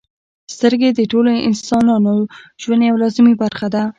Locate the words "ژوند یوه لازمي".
2.61-3.33